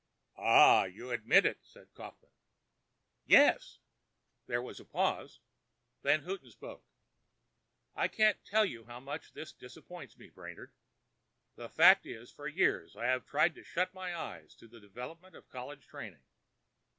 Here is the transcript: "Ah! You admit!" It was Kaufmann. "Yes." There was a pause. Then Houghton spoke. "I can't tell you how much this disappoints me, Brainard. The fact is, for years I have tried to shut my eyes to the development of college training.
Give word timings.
"Ah! 0.39 0.85
You 0.85 1.11
admit!" 1.11 1.45
It 1.45 1.59
was 1.75 1.87
Kaufmann. 1.93 2.31
"Yes." 3.27 3.77
There 4.47 4.59
was 4.63 4.79
a 4.79 4.83
pause. 4.85 5.41
Then 6.01 6.23
Houghton 6.23 6.49
spoke. 6.49 6.83
"I 7.93 8.07
can't 8.07 8.43
tell 8.43 8.65
you 8.65 8.85
how 8.85 8.99
much 8.99 9.33
this 9.33 9.51
disappoints 9.53 10.17
me, 10.17 10.29
Brainard. 10.31 10.73
The 11.55 11.69
fact 11.69 12.07
is, 12.07 12.31
for 12.31 12.47
years 12.47 12.95
I 12.97 13.05
have 13.05 13.27
tried 13.27 13.53
to 13.53 13.63
shut 13.63 13.93
my 13.93 14.15
eyes 14.19 14.55
to 14.55 14.67
the 14.67 14.79
development 14.79 15.35
of 15.35 15.47
college 15.49 15.85
training. 15.85 16.23